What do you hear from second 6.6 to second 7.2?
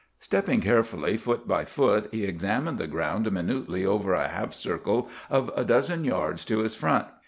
his front.